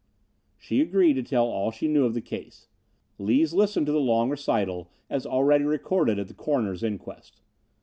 She 0.57 0.81
agreed 0.81 1.13
to 1.13 1.21
tell 1.21 1.45
all 1.45 1.69
she 1.69 1.87
knew 1.87 2.05
of 2.05 2.15
the 2.15 2.21
case. 2.21 2.67
Lees 3.19 3.53
listened 3.53 3.85
to 3.85 3.91
the 3.91 3.99
long 3.99 4.31
recital 4.31 4.89
as 5.11 5.27
already 5.27 5.63
recorded 5.63 6.17
at 6.17 6.27
the 6.27 6.33
coroner's 6.33 6.81
inquest. 6.81 7.39